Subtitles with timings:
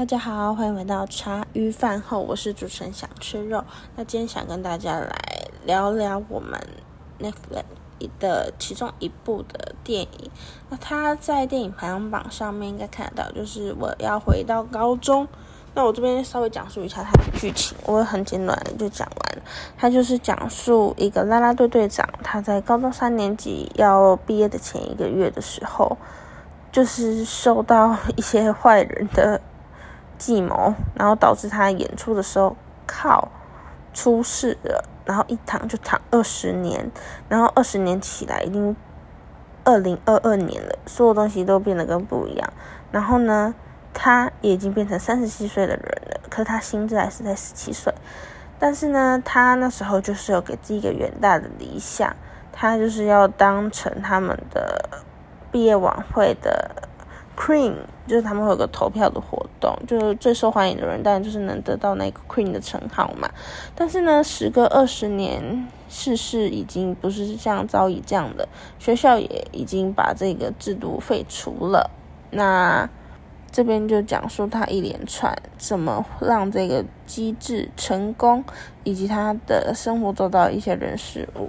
[0.00, 3.62] 大家好，欢迎回到茶余饭后，我是主持人想吃肉。
[3.96, 5.14] 那今天想跟大家来
[5.66, 6.58] 聊聊我们
[7.20, 10.30] Netflix 的其中一部的电影。
[10.70, 15.28] 那它在电影排行榜上面应该看得到，就是我要回到高中。
[15.74, 19.42] 那我这边稍微讲述一下它的剧情，我很简短的就讲完。
[19.76, 25.98] 它就是讲述一个啦啦队队长，他在高中三年级要毕业的前一个月的时候，
[26.72, 29.38] 就是受到一些坏人的
[30.20, 32.54] 计谋，然后导致他演出的时候
[32.86, 33.28] 靠
[33.92, 36.88] 出事了，然后一躺就躺二十年，
[37.28, 38.76] 然后二十年起来已经
[39.64, 42.52] 二零二二年了，所有东西都变得跟不一样。
[42.92, 43.54] 然后呢？
[43.92, 47.92] 他也已经变成三十七岁的人了，可是他心智还是在十七岁。
[48.56, 52.14] 但是呢，他那时候就是有给自己一个远大的理想，
[52.52, 54.88] 他就是要当成他们的
[55.50, 56.70] 毕业晚会的
[57.36, 57.74] queen，
[58.10, 63.30] 就是他们会有个投票的活动，就是最受欢迎的人当然就是能得到那个 queen 的称号嘛。
[63.76, 68.48] 但是呢，时隔二十年，世事已经不是像早已这样的，
[68.80, 71.88] 学校也已经把这个制度废除了。
[72.32, 72.90] 那
[73.52, 78.42] 这边就讲述他一连串怎么让这个机制成功，
[78.82, 81.48] 以及他的生活做到一些人事物。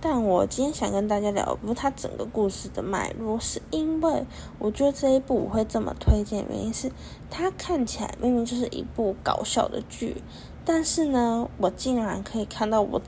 [0.00, 4.24] 但我今天想跟大家聊，不是他整个故事的脉络，是因为
[4.58, 6.90] 我觉得这一部我会这么推荐，原因是
[7.28, 10.22] 它看起来明明就是一部搞笑的剧，
[10.64, 13.00] 但是呢，我竟然可以看到我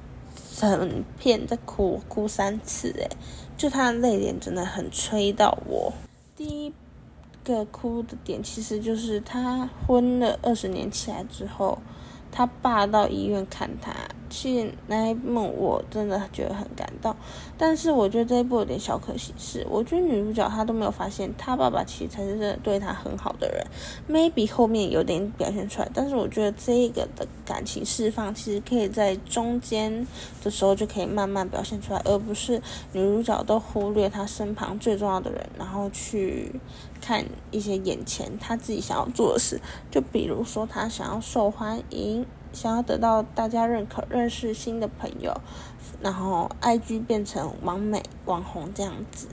[0.57, 3.09] 整片在哭哭三次，诶，
[3.57, 5.93] 就他的泪点真的很吹到我。
[6.37, 6.73] 第一。
[7.45, 11.77] 个哭的点其实就是他昏了二十年起来之后，
[12.31, 13.93] 他爸到医院看他。
[14.33, 17.15] 其实那一幕我真的觉得很感动，
[17.59, 23.65] 但是我觉得这一部有点小可惜，是我觉得女主角她都没有发现，她爸爸其实才是真的对她很好的人。
[24.09, 30.07] Maybe 后面有点表现出来，但是我觉得这个的感情释放其实可以在中间
[30.43, 32.61] 的时候就可以慢慢表现出来，而不是
[32.93, 36.51] 女主角都忽略她身旁最重要的人，然后去
[37.03, 39.61] 看一些眼前她自己想要做的事，
[39.91, 42.25] 就比如说她想要受欢迎。
[42.53, 45.35] 想要得到大家认可，认识新的朋友，
[46.01, 49.29] 然后 I G 变成完美网红这样子。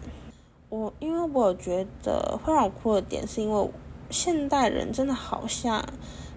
[0.69, 3.69] 我因为我觉得会让我哭的点，是因为
[4.09, 5.83] 现代人真的好像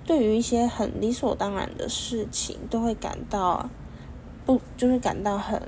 [0.05, 3.69] 对于一些很理所当然的事情，都会感到
[4.45, 5.63] 不，就是感到很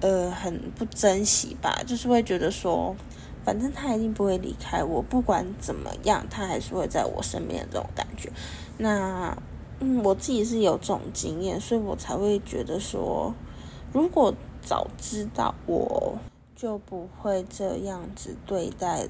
[0.00, 2.96] 呃很不珍惜吧，就是会觉得说，
[3.44, 8.32] 反正他一定不会离开我，不管怎么样，他还是会在我身边的这种感觉。
[8.78, 9.36] 那。
[9.80, 13.34] 嗯，我自己是有这种经验，所以我才会觉得说，
[13.92, 16.16] 如果早知道，我
[16.54, 19.06] 就不会这样子对待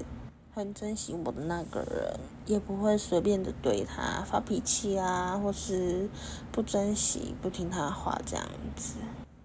[0.53, 6.09] 很珍惜我的那个人，也不会随便的对他发脾气啊，或是
[6.51, 8.95] 不珍惜、不听他话这样子。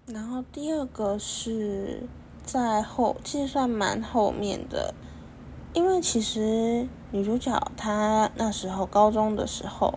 [0.07, 2.01] 然后第二个是
[2.43, 4.93] 在后，其实算蛮后面的，
[5.73, 9.93] 因为其实女主角她那时候高中的时候。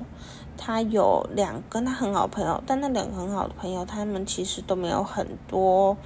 [0.57, 5.97] 他有两个他很好朋友，但那两个很好的朋友，他们其实都没有很多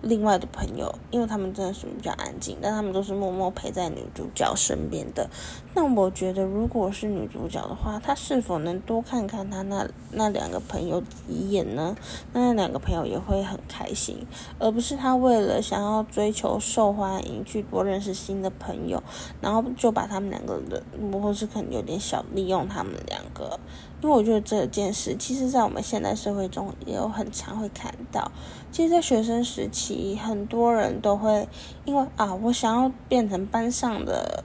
[0.00, 5.28] 另外的朋友，因为他们真的是比较安静，但他们都是默默陪在女主角身边的。
[5.74, 11.96] 那我觉得，如果是女主角的话，她是否能多看看她那那两个朋友几眼呢？
[12.32, 14.24] 那两个朋友也会很开心，
[14.60, 19.02] 而不是她为了想要追求受欢迎去多认识新的朋友，
[19.40, 23.58] 然后就把他们两个人，或是可能有点小利用他们两个。
[24.00, 28.30] 因为我觉得这件事，其实，在我们现代社会中也有很常会看到。
[28.70, 31.48] 其实，在学生时期，很多人都会
[31.84, 34.44] 因为啊，我想要变成班上的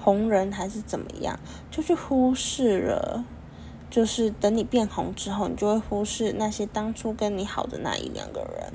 [0.00, 1.38] 红人，还是怎么样，
[1.70, 3.24] 就去忽视了。
[3.90, 8.72] 就是等你变红之后，你就会忽视那些当初跟你好的那一两个人。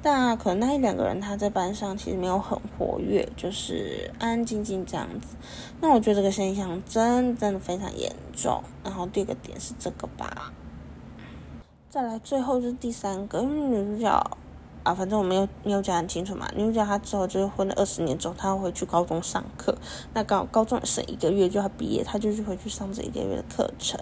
[0.00, 5.36] 但可能那一两个人他在班上其实没有很活跃，就是安安静静这样子。
[5.80, 8.62] 那我觉得这个现象真真的非常严重。
[8.84, 10.52] 然后第二个点是这个吧。
[11.90, 14.08] 再来最后就是第三个，因为女主角
[14.84, 16.48] 啊，反正我没有没有讲很清楚嘛。
[16.54, 19.76] 女主角她之后就是混了二十年之后，她会回去高中上课。
[20.14, 23.98] 那高高中剩一个月就要毕业，她就去回去上这一个月的课程。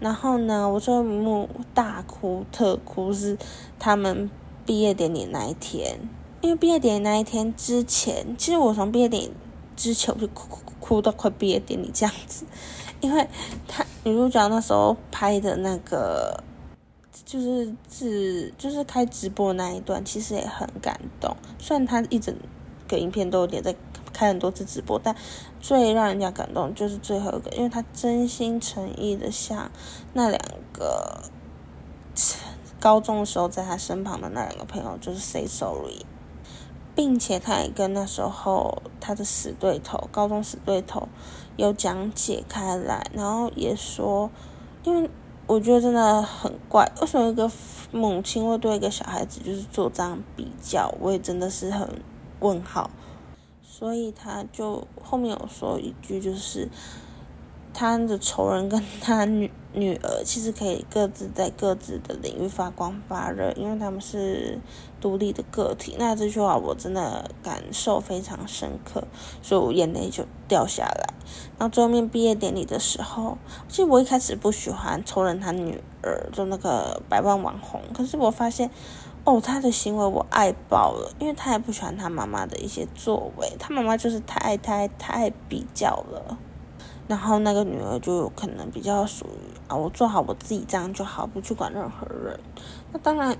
[0.00, 3.38] 然后呢，我最后一幕大哭特哭是
[3.78, 4.28] 他们。
[4.68, 5.98] 毕业典礼那一天，
[6.42, 9.32] 因为毕业典礼那一天之前，其实我从毕业典礼
[9.74, 12.44] 之前我就哭哭哭到快毕业典礼这样子，
[13.00, 13.26] 因为
[13.66, 16.44] 他女主角那时候拍的那个
[17.24, 21.34] 就是自就是开直播那一段，其实也很感动。
[21.58, 22.36] 虽然他一整
[22.86, 23.74] 个影片都有点在
[24.12, 25.16] 开很多次直播，但
[25.60, 29.70] 最让人家感动就是最后一个，因为他真心诚意的向
[30.12, 30.38] 那两
[30.74, 31.22] 个
[32.80, 36.04] 高中的时候在他身旁的那两个朋友就是 say sorry，
[36.94, 41.08] 并且他也跟那时候他的死对头，高中死对头
[41.56, 44.30] 有讲解开来，然后也说，
[44.84, 45.10] 因为
[45.46, 47.50] 我觉得真的很怪，为什么一个
[47.90, 51.88] 母亲会对一个小孩子就是做这样比较，我也真的是很
[52.40, 52.90] 问号。
[53.62, 56.68] 所以他就后面有说一句，就是
[57.78, 64.58] 他的仇人跟他女女儿其实可以各自在各自的领域发光发热，因为他们是
[65.00, 65.94] 独立的个体。
[65.96, 69.04] 那这句话我真的感受非常深刻，
[69.40, 71.14] 所以我眼泪就掉下来。
[71.56, 73.38] 然后最后面毕业典礼的时候，
[73.68, 78.68] 其实我一开始不喜欢仇人他女儿，就那个百万网红，可是我发现。
[79.24, 86.38] 哦，他的行为我爱爆了，因为他也不喜欢他妈妈的一些作为，他妈妈就是太爱太太爱比较了，
[87.08, 92.38] 然后那个女儿就可能比较属于啊，我做好我自己这样就好，不去管任何人。
[92.92, 93.36] 那当然，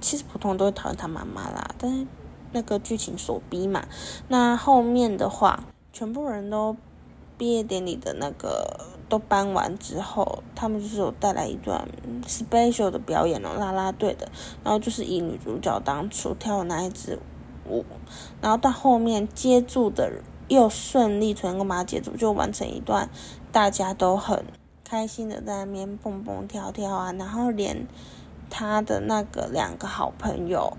[0.00, 2.06] 其实普通人都会讨厌他妈妈啦，但是
[2.52, 3.86] 那个剧情所逼嘛。
[4.28, 6.76] 那后面的话，全部人都
[7.38, 8.88] 毕业典礼的那个。
[9.08, 11.86] 都搬完之后，他们就是有带来一段
[12.26, 14.26] special 的表演哦，啦啦队的，
[14.64, 17.18] 然后就是以女主角当初跳的那一支
[17.68, 17.84] 舞，
[18.40, 23.08] 然后到后面接住的人又顺利成功把它接住，就完成一段
[23.50, 24.44] 大家都很
[24.84, 27.86] 开心的在那边蹦蹦跳跳啊，然后连
[28.50, 30.76] 他的那个两个好朋友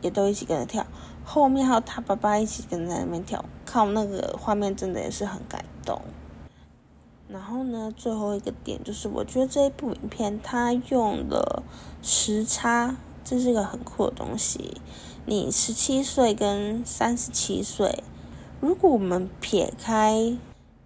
[0.00, 0.86] 也都一起跟着跳，
[1.24, 6.00] 后面还有他爸爸一起跟在那边跳，靠那个画面真的也是很感动。
[7.28, 11.64] 然后呢，最后一个点就是，我觉得这一部影片它用了
[12.00, 14.80] 时差，这是一个很酷的东西。
[15.24, 18.04] 你十七岁跟三十七岁，
[18.60, 20.36] 如果我们撇开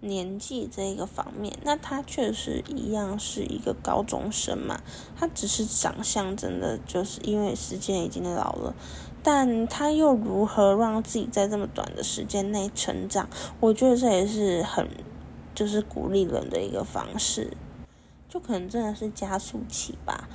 [0.01, 4.81] 年纪这一个方面，那他确实一样是一个高中生嘛。
[5.15, 8.75] 他只是长相真的就是因为时间已经老了，
[9.21, 13.29] 但他又如何让自己在这么短的时间内成长？
[13.59, 14.87] 我觉得这也是很。
[15.53, 17.51] 就是鼓励人的一个方式，
[18.29, 20.29] 就可能真的是加速器吧。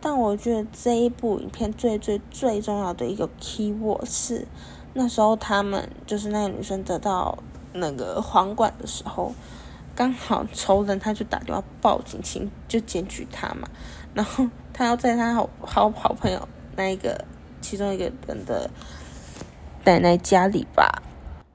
[0.00, 4.46] 但我觉得这一部影片最最最重要的一个 key word 是，
[4.92, 7.38] 那时候他们就是那个女生得到
[7.72, 9.32] 那个皇冠的时候，
[9.94, 13.68] 刚好仇人他就打电话报警，请就检举他嘛。
[14.14, 17.24] 然后他要在他好好好朋友那一个
[17.60, 18.68] 其中一个人的
[19.84, 21.02] 奶奶家里吧。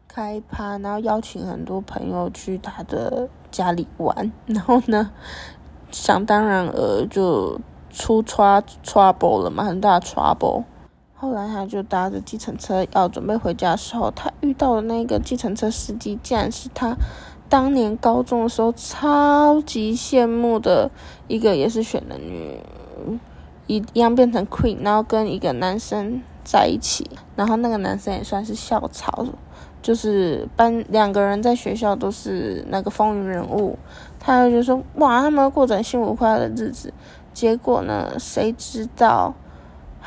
[0.08, 5.12] 开趴，然后邀请很多朋友去他的家里玩，然后呢，
[5.92, 7.60] 想当然呃就
[7.90, 10.64] 出 trouble 了嘛，很大 trouble。
[11.26, 16.96] 后来他就搭着计程车要准备回家的时候，他遇到的那个计程车司机，竟然是他
[17.50, 20.92] 当年高中的时候超级羡慕的
[21.28, 22.60] 一个，也是选的女
[23.66, 29.26] 一一样变成 queen，然后跟一个男生在一起，然后那个男生也算是校草。
[29.82, 33.78] 就是班两个人在学校都是那个风云人物，
[34.20, 36.94] 他就说哇，他们过着幸福快乐的日子。
[37.34, 39.36] 结果呢，谁知道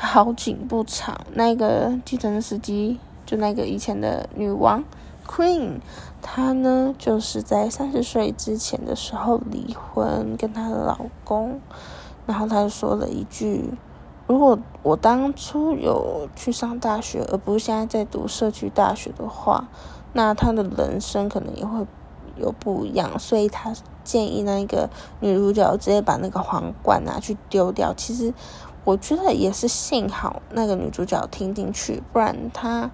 [0.01, 4.81] 好景不长，那个计程车司机就那个以前的女王
[5.27, 5.81] Queen，
[6.21, 11.59] 她呢就是在三十岁之前的时候离婚，跟她的老公，
[12.25, 13.73] 然后她就说了一句。
[14.25, 19.67] 如果我当初有去上大学，而不是现在在读社区大学的话，
[20.13, 21.85] 那她的人生可能也会
[22.37, 23.19] 有不一样。
[23.19, 24.89] 所以她建议那个
[25.19, 27.93] 女主角直接把那个皇冠拿去丢掉。
[27.93, 28.33] 其实
[28.83, 32.89] 我觉得也是幸好那个女主角听进去，不然她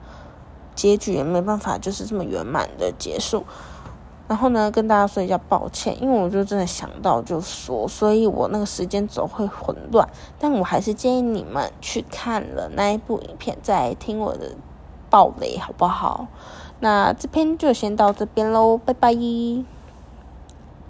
[0.73, 3.45] 结局也没办法就是这么圆满的结束。
[4.27, 10.09] 然后呢，跟大家说一下抱歉，因为我就真的想到就说，所以我那个时间轴会混乱。
[10.39, 14.55] 但我还是建议你们去看了那一部影片，再听我的
[15.11, 16.27] 暴雷，好不好？
[16.79, 19.13] 那这篇就先到这边喽，拜拜。